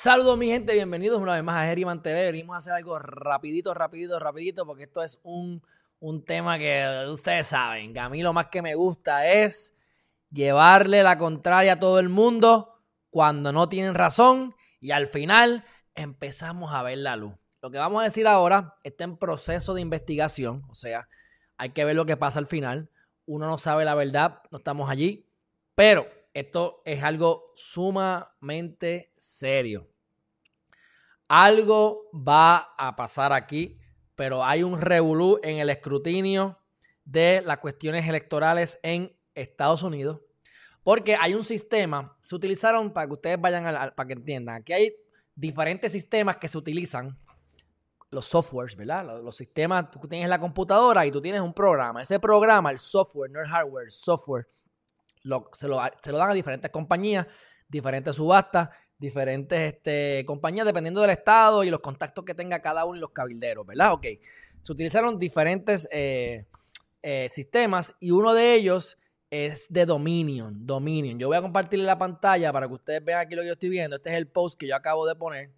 Saludos 0.00 0.38
mi 0.38 0.46
gente, 0.46 0.74
bienvenidos 0.74 1.20
una 1.20 1.34
vez 1.34 1.42
más 1.42 1.56
a 1.56 1.66
Geriman 1.66 2.00
TV. 2.00 2.26
Venimos 2.26 2.54
a 2.54 2.58
hacer 2.60 2.72
algo 2.72 3.00
rapidito, 3.00 3.74
rapidito, 3.74 4.20
rapidito, 4.20 4.64
porque 4.64 4.84
esto 4.84 5.02
es 5.02 5.18
un, 5.24 5.60
un 5.98 6.24
tema 6.24 6.56
que 6.56 7.04
ustedes 7.08 7.48
saben, 7.48 7.92
que 7.92 7.98
a 7.98 8.08
mí 8.08 8.22
lo 8.22 8.32
más 8.32 8.46
que 8.46 8.62
me 8.62 8.76
gusta 8.76 9.26
es 9.28 9.74
llevarle 10.30 11.02
la 11.02 11.18
contraria 11.18 11.72
a 11.72 11.80
todo 11.80 11.98
el 11.98 12.10
mundo 12.10 12.80
cuando 13.10 13.52
no 13.52 13.68
tienen 13.68 13.96
razón 13.96 14.54
y 14.78 14.92
al 14.92 15.08
final 15.08 15.64
empezamos 15.96 16.72
a 16.72 16.84
ver 16.84 16.98
la 16.98 17.16
luz. 17.16 17.34
Lo 17.60 17.72
que 17.72 17.78
vamos 17.78 18.00
a 18.00 18.04
decir 18.04 18.28
ahora 18.28 18.76
está 18.84 19.02
en 19.02 19.16
proceso 19.16 19.74
de 19.74 19.80
investigación, 19.80 20.62
o 20.70 20.76
sea, 20.76 21.08
hay 21.56 21.70
que 21.70 21.84
ver 21.84 21.96
lo 21.96 22.06
que 22.06 22.16
pasa 22.16 22.38
al 22.38 22.46
final. 22.46 22.88
Uno 23.26 23.48
no 23.48 23.58
sabe 23.58 23.84
la 23.84 23.96
verdad, 23.96 24.42
no 24.52 24.58
estamos 24.58 24.90
allí, 24.90 25.28
pero 25.74 26.06
esto 26.38 26.82
es 26.84 27.02
algo 27.02 27.52
sumamente 27.54 29.12
serio. 29.16 29.88
Algo 31.28 32.08
va 32.14 32.74
a 32.78 32.96
pasar 32.96 33.32
aquí, 33.32 33.78
pero 34.14 34.44
hay 34.44 34.62
un 34.62 34.80
revolú 34.80 35.38
en 35.42 35.58
el 35.58 35.70
escrutinio 35.70 36.58
de 37.04 37.42
las 37.44 37.58
cuestiones 37.58 38.08
electorales 38.08 38.78
en 38.82 39.16
Estados 39.34 39.82
Unidos, 39.82 40.20
porque 40.82 41.16
hay 41.16 41.34
un 41.34 41.44
sistema, 41.44 42.16
se 42.20 42.34
utilizaron 42.34 42.92
para 42.92 43.06
que 43.06 43.12
ustedes 43.12 43.40
vayan 43.40 43.66
a, 43.66 43.94
para 43.94 44.06
que 44.06 44.14
entiendan, 44.14 44.56
aquí 44.56 44.72
hay 44.72 44.96
diferentes 45.34 45.92
sistemas 45.92 46.36
que 46.36 46.48
se 46.48 46.58
utilizan, 46.58 47.18
los 48.10 48.24
softwares, 48.24 48.74
¿verdad? 48.74 49.04
Los, 49.04 49.22
los, 49.22 49.36
sistemas, 49.36 49.90
tú 49.90 50.00
tienes 50.08 50.30
la 50.30 50.38
computadora 50.38 51.04
y 51.04 51.10
tú 51.10 51.20
tienes 51.20 51.42
un 51.42 51.52
programa, 51.52 52.00
ese 52.00 52.18
programa, 52.18 52.70
el 52.70 52.78
software, 52.78 53.30
no 53.30 53.40
el 53.40 53.46
hardware, 53.46 53.90
software, 53.90 54.48
se, 55.52 55.68
lo, 55.68 55.76
dan 55.76 56.30
a 56.30 56.34
diferentes 56.34 56.70
compañías, 56.70 57.26
diferentes 57.68 58.16
subastas, 58.16 58.70
diferentes 58.98 59.74
este, 59.74 60.24
compañías, 60.26 60.66
dependiendo 60.66 61.00
del 61.00 61.10
estado 61.10 61.64
y 61.64 61.70
los 61.70 61.80
contactos 61.80 62.24
que 62.24 62.34
tenga 62.34 62.60
cada 62.60 62.84
uno 62.84 62.96
y 62.96 63.00
los 63.00 63.10
cabilderos, 63.10 63.66
¿verdad? 63.66 63.92
Ok. 63.92 64.06
Se 64.62 64.72
utilizaron 64.72 65.18
diferentes 65.18 65.88
eh, 65.92 66.46
eh, 67.02 67.28
sistemas 67.28 67.94
y 68.00 68.10
uno 68.10 68.34
de 68.34 68.54
ellos 68.54 68.98
es 69.30 69.72
de 69.72 69.86
Dominion. 69.86 70.66
Dominion. 70.66 71.18
Yo 71.18 71.28
voy 71.28 71.36
a 71.36 71.42
compartirle 71.42 71.84
la 71.84 71.98
pantalla 71.98 72.52
para 72.52 72.66
que 72.66 72.74
ustedes 72.74 73.04
vean 73.04 73.20
aquí 73.20 73.34
lo 73.34 73.42
que 73.42 73.48
yo 73.48 73.52
estoy 73.52 73.68
viendo. 73.68 73.96
Este 73.96 74.10
es 74.10 74.16
el 74.16 74.28
post 74.28 74.58
que 74.58 74.66
yo 74.66 74.74
acabo 74.74 75.06
de 75.06 75.14
poner 75.14 75.52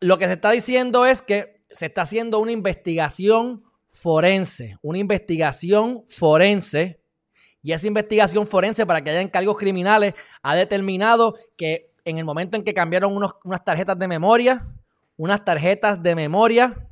lo 0.00 0.18
que 0.18 0.26
se 0.26 0.34
está 0.34 0.50
diciendo 0.50 1.06
es 1.06 1.22
que 1.22 1.64
se 1.70 1.86
está 1.86 2.02
haciendo 2.02 2.38
una 2.38 2.52
investigación 2.52 3.64
forense, 3.88 4.76
una 4.82 4.98
investigación 4.98 6.04
forense, 6.06 7.00
y 7.62 7.72
esa 7.72 7.86
investigación 7.88 8.46
forense 8.46 8.86
para 8.86 9.02
que 9.02 9.10
haya 9.10 9.30
cargos 9.30 9.56
criminales 9.56 10.14
ha 10.42 10.54
determinado 10.54 11.36
que 11.56 11.92
en 12.04 12.18
el 12.18 12.24
momento 12.24 12.56
en 12.56 12.62
que 12.62 12.72
cambiaron 12.72 13.16
unas 13.16 13.64
tarjetas 13.64 13.98
de 13.98 14.06
memoria, 14.06 14.64
unas 15.16 15.44
tarjetas 15.44 16.00
de 16.00 16.14
memoria, 16.14 16.88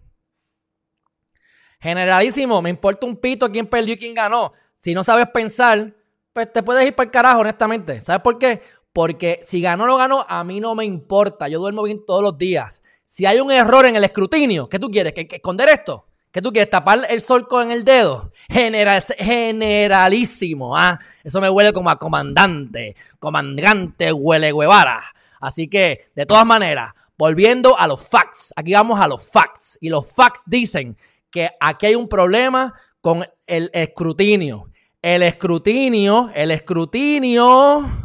generalísimo, 1.79 2.61
me 2.61 2.71
importa 2.71 3.07
un 3.07 3.17
pito 3.17 3.49
quién 3.53 3.67
perdió 3.69 3.95
y 3.95 3.99
quién 3.99 4.15
ganó. 4.15 4.53
Si 4.77 4.95
no 4.95 5.05
sabes 5.05 5.29
pensar, 5.29 5.95
pues 6.33 6.53
te 6.53 6.63
puedes 6.63 6.85
ir 6.85 6.95
para 6.95 7.05
el 7.05 7.11
carajo, 7.13 7.41
honestamente. 7.41 8.01
¿Sabes 8.01 8.23
por 8.23 8.39
qué? 8.39 8.61
Porque 8.95 9.41
si 9.45 9.61
ganó 9.61 9.85
o 9.85 9.87
no 9.89 9.97
ganó, 9.97 10.25
a 10.29 10.45
mí 10.45 10.61
no 10.61 10.77
me 10.77 10.85
importa. 10.85 11.49
Yo 11.49 11.59
duermo 11.59 11.83
bien 11.83 12.07
todos 12.07 12.23
los 12.23 12.39
días. 12.39 12.81
Si 13.05 13.27
hay 13.27 13.41
un 13.41 13.51
error 13.51 13.85
en 13.87 13.97
el 13.97 14.05
escrutinio, 14.05 14.69
¿qué 14.69 14.79
tú 14.79 14.89
quieres? 14.89 15.13
¿Que, 15.13 15.27
esconder 15.29 15.69
esto? 15.69 16.07
¿Qué 16.31 16.41
tú 16.41 16.53
quieres? 16.53 16.71
¿Tapar 16.71 17.01
el 17.09 17.21
sol 17.21 17.49
con 17.49 17.73
el 17.73 17.83
dedo? 17.83 18.31
General, 18.49 19.03
generalísimo, 19.19 20.77
¿ah? 20.77 21.01
Eso 21.25 21.41
me 21.41 21.51
huele 21.51 21.73
como 21.73 21.91
a 21.91 21.99
comandante. 21.99 22.95
Comandante 23.19 24.13
huele 24.13 24.53
Guevara. 24.53 25.03
Así 25.41 25.67
que, 25.67 26.13
de 26.15 26.25
todas 26.25 26.47
maneras, 26.47 26.93
volviendo 27.19 27.77
a 27.77 27.89
los 27.89 28.09
facts. 28.09 28.53
Aquí 28.55 28.75
vamos 28.75 29.01
a 29.01 29.09
los 29.09 29.29
facts. 29.29 29.77
Y 29.81 29.89
los 29.89 30.09
facts 30.09 30.45
dicen 30.47 30.97
que 31.31 31.51
aquí 31.59 31.87
hay 31.87 31.97
un 31.97 32.09
problema 32.09 32.73
con 33.01 33.27
el 33.49 33.71
escrutinio. 33.73 34.71
El 35.03 35.25
escrutinio, 35.25 36.31
el 36.33 36.53
escrutinio 36.53 38.04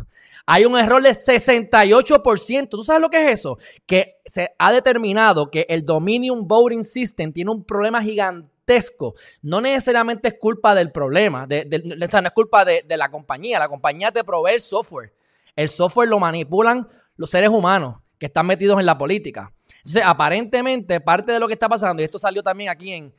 hay 0.51 0.65
un 0.65 0.75
error 0.75 0.99
de 0.99 1.11
68%. 1.11 2.69
¿Tú 2.69 2.81
sabes 2.81 2.99
lo 2.99 3.09
que 3.11 3.23
es 3.23 3.39
eso? 3.39 3.59
Que 3.85 4.15
se 4.25 4.49
ha 4.57 4.71
determinado 4.71 5.51
que 5.51 5.67
el 5.69 5.85
Dominion 5.85 6.47
Voting 6.47 6.83
System 6.83 7.31
tiene 7.31 7.51
un 7.51 7.63
problema 7.63 8.01
gigantesco. 8.01 9.13
No 9.43 9.61
necesariamente 9.61 10.29
es 10.29 10.33
culpa 10.39 10.73
del 10.73 10.91
problema, 10.91 11.45
de, 11.45 11.65
no 11.85 12.03
es 12.03 12.31
culpa 12.31 12.65
de, 12.65 12.83
la 12.97 13.11
compañía. 13.11 13.59
La 13.59 13.69
compañía 13.69 14.11
te 14.11 14.23
provee 14.23 14.53
el 14.53 14.59
software. 14.59 15.13
El 15.55 15.69
software 15.69 16.09
lo 16.09 16.17
manipulan 16.17 16.87
los 17.15 17.29
seres 17.29 17.49
humanos 17.49 17.97
que 18.17 18.25
están 18.25 18.47
metidos 18.47 18.79
en 18.79 18.87
la 18.87 18.97
política. 18.97 19.53
Entonces, 19.77 20.01
aparentemente, 20.03 20.99
parte 20.99 21.31
de 21.31 21.39
lo 21.39 21.45
que 21.45 21.53
está 21.53 21.69
pasando, 21.69 22.01
y 22.01 22.05
esto 22.05 22.17
salió 22.17 22.41
también 22.41 22.71
aquí 22.71 22.91
en. 22.91 23.13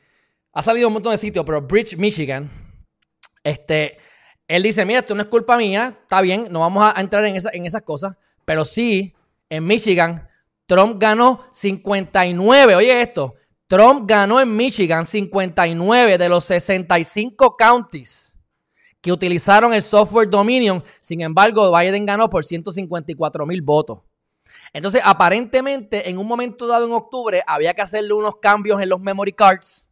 Ha 0.53 0.63
salido 0.63 0.89
un 0.89 0.95
montón 0.95 1.13
de 1.13 1.19
sitios, 1.19 1.45
pero 1.47 1.63
Bridge, 1.63 1.97
Michigan, 1.97 2.51
este 3.45 3.99
él 4.51 4.65
dice, 4.65 4.85
mira, 4.85 4.99
esto 4.99 5.15
no 5.15 5.23
es 5.23 5.29
culpa 5.29 5.57
mía, 5.57 5.97
está 6.03 6.21
bien, 6.21 6.49
no 6.51 6.59
vamos 6.59 6.83
a 6.85 7.01
entrar 7.01 7.25
en, 7.25 7.37
en 7.53 7.67
esas 7.67 7.83
cosas, 7.83 8.17
pero 8.45 8.65
sí, 8.65 9.15
en 9.49 9.65
Michigan, 9.65 10.29
Trump 10.67 10.97
ganó 11.01 11.47
59, 11.53 12.75
oye 12.75 13.01
esto, 13.01 13.37
Trump 13.69 14.09
ganó 14.09 14.41
en 14.41 14.57
Michigan 14.57 15.07
59 15.07 16.19
de 16.19 16.29
los 16.29 16.45
65 16.47 17.57
counties 17.57 18.35
que 19.01 19.13
utilizaron 19.13 19.73
el 19.73 19.83
software 19.83 20.29
Dominion, 20.29 20.83
sin 21.01 21.21
embargo, 21.21 21.71
Biden 21.73 22.05
ganó 22.05 22.29
por 22.29 22.45
154 22.45 23.47
mil 23.47 23.63
votos. 23.63 24.01
Entonces, 24.73 25.01
aparentemente, 25.05 26.11
en 26.11 26.19
un 26.19 26.27
momento 26.27 26.67
dado 26.67 26.87
en 26.87 26.93
octubre, 26.93 27.41
había 27.47 27.73
que 27.73 27.83
hacerle 27.83 28.15
unos 28.15 28.39
cambios 28.43 28.83
en 28.83 28.89
los 28.89 29.01
memory 29.01 29.33
cards 29.33 29.87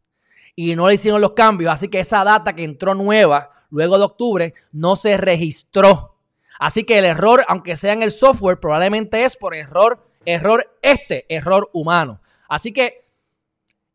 y 0.60 0.75
no 0.75 0.88
le 0.88 0.94
hicieron 0.94 1.20
los 1.20 1.34
cambios, 1.34 1.72
así 1.72 1.87
que 1.87 2.00
esa 2.00 2.25
data 2.25 2.52
que 2.52 2.64
entró 2.64 2.93
nueva 2.93 3.52
luego 3.70 3.96
de 3.96 4.05
octubre, 4.05 4.55
no 4.72 4.96
se 4.96 5.16
registró. 5.16 6.16
Así 6.58 6.82
que 6.82 6.99
el 6.99 7.05
error, 7.05 7.44
aunque 7.46 7.76
sea 7.76 7.93
en 7.93 8.02
el 8.02 8.10
software, 8.10 8.58
probablemente 8.58 9.25
es 9.25 9.37
por 9.37 9.55
error, 9.55 10.05
error 10.25 10.76
este, 10.82 11.26
error 11.32 11.70
humano. 11.72 12.20
Así 12.49 12.72
que 12.72 13.06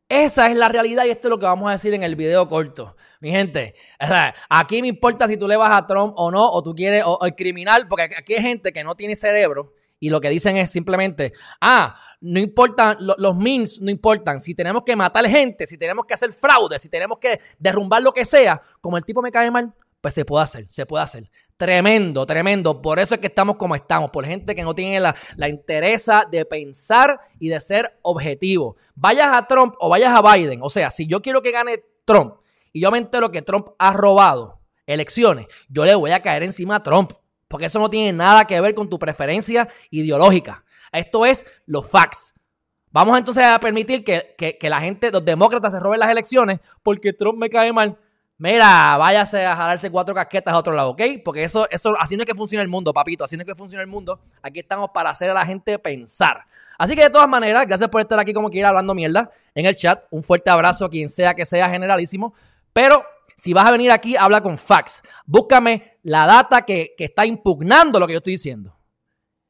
Esa 0.07 0.49
es 0.49 0.55
la 0.55 0.69
realidad 0.69 1.03
y 1.05 1.09
esto 1.09 1.27
es 1.27 1.31
lo 1.31 1.39
que 1.39 1.45
vamos 1.47 1.67
a 1.67 1.73
decir 1.73 1.93
en 1.93 2.03
el 2.03 2.15
video 2.15 2.47
corto. 2.47 2.95
Mi 3.19 3.31
gente, 3.31 3.73
aquí 4.47 4.81
me 4.81 4.87
importa 4.87 5.27
si 5.27 5.35
tú 5.35 5.49
le 5.49 5.57
vas 5.57 5.71
a 5.73 5.85
Trump 5.85 6.13
o 6.15 6.31
no, 6.31 6.49
o 6.49 6.63
tú 6.63 6.73
quieres, 6.73 7.03
o, 7.05 7.19
el 7.25 7.35
criminal, 7.35 7.89
porque 7.89 8.03
aquí 8.03 8.35
hay 8.35 8.41
gente 8.41 8.71
que 8.71 8.85
no 8.85 8.95
tiene 8.95 9.17
cerebro 9.17 9.73
y 10.03 10.09
lo 10.09 10.19
que 10.19 10.27
dicen 10.27 10.57
es 10.57 10.69
simplemente, 10.69 11.31
ah, 11.61 11.95
no 12.19 12.37
importan, 12.37 12.97
los 12.99 13.37
means 13.37 13.79
no 13.79 13.89
importan. 13.89 14.41
Si 14.41 14.53
tenemos 14.53 14.83
que 14.83 14.97
matar 14.97 15.25
gente, 15.29 15.65
si 15.65 15.77
tenemos 15.77 16.05
que 16.05 16.13
hacer 16.13 16.33
fraude, 16.33 16.77
si 16.77 16.89
tenemos 16.89 17.19
que 17.19 17.39
derrumbar 17.57 18.01
lo 18.01 18.11
que 18.11 18.25
sea, 18.25 18.61
como 18.81 18.97
el 18.97 19.05
tipo 19.05 19.21
me 19.21 19.31
cae 19.31 19.49
mal, 19.49 19.73
pues 20.01 20.13
se 20.13 20.25
puede 20.25 20.43
hacer, 20.43 20.65
se 20.67 20.85
puede 20.85 21.05
hacer. 21.05 21.31
Tremendo, 21.55 22.25
tremendo. 22.25 22.81
Por 22.81 22.99
eso 22.99 23.15
es 23.15 23.21
que 23.21 23.27
estamos 23.27 23.55
como 23.55 23.75
estamos, 23.75 24.09
por 24.09 24.25
gente 24.25 24.53
que 24.53 24.63
no 24.63 24.75
tiene 24.75 24.99
la, 24.99 25.15
la 25.37 25.47
de 25.47 26.45
pensar 26.49 27.21
y 27.39 27.47
de 27.47 27.61
ser 27.61 27.97
objetivo. 28.01 28.75
Vayas 28.95 29.29
a 29.31 29.47
Trump 29.47 29.75
o 29.79 29.87
vayas 29.87 30.13
a 30.13 30.35
Biden. 30.35 30.59
O 30.63 30.69
sea, 30.69 30.91
si 30.91 31.07
yo 31.07 31.21
quiero 31.21 31.41
que 31.41 31.51
gane 31.51 31.77
Trump 32.03 32.35
y 32.73 32.81
yo 32.81 32.91
me 32.91 32.97
entero 32.97 33.31
que 33.31 33.41
Trump 33.41 33.69
ha 33.79 33.93
robado 33.93 34.59
elecciones, 34.85 35.45
yo 35.69 35.85
le 35.85 35.95
voy 35.95 36.11
a 36.11 36.21
caer 36.21 36.43
encima 36.43 36.75
a 36.75 36.83
Trump. 36.83 37.13
Porque 37.53 37.67
eso 37.67 37.77
no 37.77 37.87
tiene 37.87 38.11
nada 38.11 38.45
que 38.45 38.59
ver 38.59 38.73
con 38.73 38.89
tu 38.89 38.97
preferencia 38.97 39.67
ideológica. 39.91 40.63
Esto 40.91 41.23
es 41.23 41.45
los 41.67 41.87
facts. 41.87 42.33
Vamos 42.89 43.15
entonces 43.15 43.43
a 43.43 43.59
permitir 43.59 44.03
que, 44.03 44.57
que 44.59 44.69
la 44.71 44.79
gente, 44.79 45.11
los 45.11 45.23
demócratas, 45.23 45.71
se 45.71 45.79
roben 45.79 45.99
las 45.99 46.09
elecciones 46.09 46.61
porque 46.81 47.13
Trump 47.13 47.37
me 47.37 47.51
cae 47.51 47.71
mal. 47.71 47.95
Mira, 48.39 48.97
váyase 48.97 49.45
a 49.45 49.55
jalarse 49.55 49.91
cuatro 49.91 50.15
casquetas 50.15 50.51
a 50.51 50.57
otro 50.57 50.73
lado, 50.73 50.89
¿ok? 50.89 51.01
Porque 51.23 51.43
eso, 51.43 51.69
eso, 51.69 51.93
así 51.99 52.17
no 52.17 52.23
es 52.23 52.27
que 52.27 52.33
funciona 52.33 52.63
el 52.63 52.69
mundo, 52.69 52.91
papito. 52.91 53.23
Así 53.23 53.37
no 53.37 53.43
es 53.43 53.47
que 53.47 53.53
funciona 53.53 53.83
el 53.83 53.87
mundo. 53.87 54.19
Aquí 54.41 54.57
estamos 54.57 54.89
para 54.91 55.11
hacer 55.11 55.29
a 55.29 55.35
la 55.35 55.45
gente 55.45 55.77
pensar. 55.77 56.47
Así 56.79 56.95
que 56.95 57.03
de 57.03 57.11
todas 57.11 57.29
maneras, 57.29 57.67
gracias 57.67 57.87
por 57.87 58.01
estar 58.01 58.19
aquí 58.19 58.33
como 58.33 58.49
quiera 58.49 58.69
hablando 58.69 58.95
mierda 58.95 59.29
en 59.53 59.67
el 59.67 59.75
chat. 59.75 60.05
Un 60.09 60.23
fuerte 60.23 60.49
abrazo 60.49 60.85
a 60.85 60.89
quien 60.89 61.07
sea 61.07 61.35
que 61.35 61.45
sea 61.45 61.69
generalísimo. 61.69 62.33
Pero 62.73 63.05
si 63.35 63.53
vas 63.53 63.65
a 63.65 63.71
venir 63.71 63.91
aquí, 63.91 64.15
habla 64.15 64.41
con 64.41 64.57
fax. 64.57 65.01
Búscame 65.25 65.97
la 66.03 66.25
data 66.25 66.63
que, 66.63 66.93
que 66.97 67.05
está 67.05 67.25
impugnando 67.25 67.99
lo 67.99 68.07
que 68.07 68.13
yo 68.13 68.17
estoy 68.17 68.33
diciendo. 68.33 68.77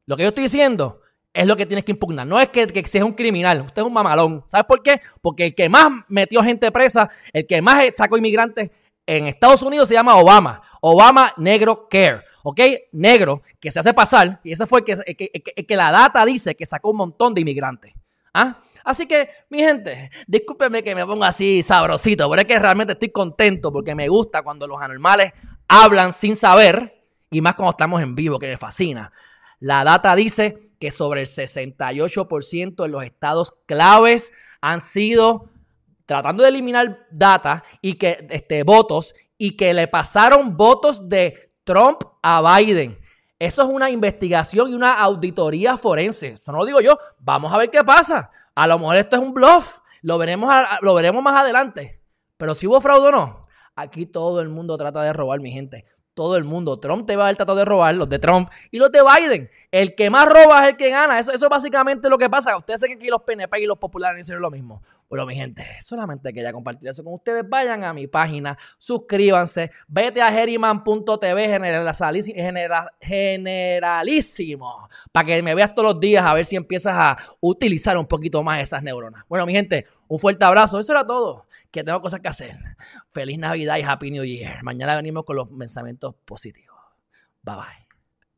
Lo 0.06 0.18
que 0.18 0.24
yo 0.24 0.30
estoy 0.30 0.44
diciendo 0.44 1.02
es 1.34 1.48
lo 1.48 1.58
que 1.58 1.66
tienes 1.66 1.84
que 1.84 1.92
impugnar. 1.92 2.28
No 2.28 2.40
es 2.40 2.50
que, 2.50 2.68
que 2.68 2.88
seas 2.88 3.04
un 3.04 3.14
criminal, 3.14 3.62
usted 3.62 3.82
es 3.82 3.88
un 3.88 3.94
mamalón. 3.94 4.44
¿Sabes 4.48 4.66
por 4.66 4.84
qué? 4.84 5.02
Porque 5.22 5.46
el 5.48 5.56
que 5.56 5.68
más 5.68 5.90
metió 6.08 6.44
gente 6.44 6.72
presa, 6.72 7.10
el 7.34 7.46
que 7.48 7.62
más 7.62 7.84
sacó 7.96 8.18
inmigrantes 8.18 8.70
en 9.06 9.28
Estados 9.28 9.64
Unidos 9.64 9.88
se 9.88 9.96
llama 9.96 10.16
Obama. 10.18 10.62
Obama 10.82 11.34
Negro 11.38 11.88
Care. 11.90 12.22
¿Ok? 12.44 12.60
Negro, 12.92 13.42
que 13.60 13.72
se 13.72 13.80
hace 13.80 13.94
pasar. 13.94 14.40
Y 14.44 14.52
ese 14.52 14.68
fue 14.68 14.84
el 14.86 15.16
que, 15.16 15.30
que, 15.30 15.76
la 15.76 15.92
data 15.92 16.26
dice 16.26 16.56
que 16.56 16.66
sacó 16.66 16.92
un 16.92 16.98
montón 16.98 17.34
de 17.34 17.42
inmigrantes. 17.42 17.94
¿Ah? 18.34 18.62
Así 18.84 19.08
que, 19.08 19.30
mi 19.50 19.60
gente, 19.60 20.10
discúlpenme 20.28 20.84
que 20.84 20.94
me 20.94 21.06
ponga 21.06 21.28
así 21.28 21.64
sabrosito, 21.64 22.30
pero 22.30 22.42
es 22.42 22.48
que 22.48 22.60
realmente 22.60 22.94
estoy 22.94 23.10
contento 23.10 23.72
porque 23.72 23.96
me 23.96 24.10
gusta 24.10 24.42
cuando 24.42 24.68
los 24.68 24.82
anormales 24.82 25.32
hablan 25.68 26.12
sin 26.12 26.36
saber 26.36 27.04
y 27.32 27.42
más 27.42 27.56
cuando 27.56 27.72
estamos 27.72 28.02
en 28.02 28.14
vivo, 28.16 28.40
que 28.40 28.48
me 28.48 28.58
fascina. 28.58 29.12
La 29.60 29.84
data 29.84 30.16
dice 30.16 30.58
que 30.80 30.92
sobre 30.92 31.22
el 31.22 31.28
68% 31.28 32.84
de 32.84 32.90
los 32.90 33.04
estados 33.04 33.54
claves 33.66 34.34
han 34.62 34.82
sido 34.82 35.50
tratando 36.06 36.44
de 36.44 36.50
eliminar 36.50 37.08
data 37.12 37.64
y 37.82 37.94
que 37.94 38.28
este, 38.30 38.64
votos 38.64 39.14
y 39.38 39.56
que 39.56 39.74
le 39.74 39.88
pasaron 39.88 40.58
votos 40.58 41.08
de 41.08 41.54
Trump 41.64 42.02
a 42.22 42.58
Biden. 42.58 43.00
Eso 43.44 43.64
es 43.64 43.68
una 43.68 43.90
investigación 43.90 44.72
y 44.72 44.74
una 44.74 44.94
auditoría 44.94 45.76
forense. 45.76 46.30
Eso 46.30 46.54
no 46.54 46.60
lo 46.60 46.66
digo 46.66 46.80
yo. 46.80 46.98
Vamos 47.20 47.52
a 47.52 47.58
ver 47.58 47.70
qué 47.70 47.84
pasa. 47.84 48.32
A 48.56 48.68
lo 48.68 48.80
mejor 48.80 48.96
esto 48.96 49.18
es 49.18 49.22
un 49.22 49.34
bluff. 49.34 49.80
Lo 50.02 50.18
veremos, 50.18 50.50
lo 50.80 50.94
veremos 50.94 51.22
más 51.22 51.42
adelante. 51.42 52.02
Pero 52.38 52.56
si 52.56 52.68
hubo 52.68 52.80
fraude 52.80 53.10
o 53.10 53.12
no, 53.12 53.46
aquí 53.76 54.06
todo 54.06 54.40
el 54.40 54.48
mundo 54.48 54.78
trata 54.78 55.04
de 55.04 55.12
robar, 55.12 55.42
mi 55.42 55.52
gente 55.52 55.84
todo 56.14 56.38
el 56.38 56.44
mundo. 56.44 56.80
Trump 56.80 57.08
te 57.08 57.16
va 57.16 57.24
a 57.24 57.26
haber 57.28 57.38
tratado 57.38 57.58
de 57.58 57.66
robar, 57.66 57.96
los 57.96 58.08
de 58.08 58.20
Trump 58.20 58.50
y 58.72 58.78
los 58.78 58.92
de 58.92 59.02
Biden. 59.02 59.50
El 59.72 59.96
que 59.96 60.10
más 60.10 60.28
roba 60.28 60.64
es 60.64 60.72
el 60.72 60.78
que 60.78 60.90
gana. 60.90 61.20
Eso, 61.20 61.32
eso 61.32 61.46
es 61.46 61.50
básicamente 61.50 62.10
lo 62.10 62.18
que 62.18 62.30
pasa. 62.30 62.56
Ustedes 62.56 62.80
saben 62.80 62.98
que 62.98 63.06
aquí 63.06 63.10
los 63.10 63.24
PNP 63.24 63.62
y 63.62 63.66
los 63.66 63.78
populares 63.78 64.22
hicieron 64.22 64.42
lo 64.42 64.52
mismo. 64.52 64.84
Bueno, 65.14 65.28
mi 65.28 65.36
gente, 65.36 65.64
solamente 65.80 66.34
quería 66.34 66.52
compartir 66.52 66.90
eso 66.90 67.04
con 67.04 67.14
ustedes. 67.14 67.48
Vayan 67.48 67.84
a 67.84 67.94
mi 67.94 68.08
página, 68.08 68.58
suscríbanse, 68.80 69.70
vete 69.88 70.24
a 70.24 70.32
geriman.tv 70.32 71.48
generalísimo 73.00 74.88
para 75.12 75.28
que 75.28 75.44
me 75.44 75.54
veas 75.54 75.76
todos 75.76 75.94
los 75.94 76.00
días 76.00 76.26
a 76.26 76.34
ver 76.34 76.48
si 76.48 76.56
empiezas 76.56 76.96
a 76.96 77.16
utilizar 77.42 77.96
un 77.96 78.08
poquito 78.08 78.42
más 78.42 78.64
esas 78.64 78.82
neuronas. 78.82 79.24
Bueno, 79.30 79.46
mi 79.46 79.54
gente, 79.54 79.86
un 80.08 80.18
fuerte 80.18 80.46
abrazo. 80.46 80.80
Eso 80.80 80.94
era 80.94 81.06
todo. 81.06 81.46
Que 81.70 81.84
tengo 81.84 82.02
cosas 82.02 82.20
que 82.20 82.30
hacer. 82.30 82.58
Feliz 83.12 83.38
Navidad 83.38 83.78
y 83.78 83.84
Happy 83.84 84.10
New 84.10 84.24
Year. 84.24 84.64
Mañana 84.64 84.96
venimos 84.96 85.26
con 85.26 85.36
los 85.36 85.48
pensamientos 85.48 86.16
positivos. 86.26 86.80
Bye 87.44 87.56
bye. 87.56 87.83